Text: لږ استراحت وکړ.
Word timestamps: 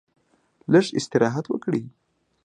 لږ 0.71 0.85
استراحت 0.99 1.45
وکړ. 1.49 1.73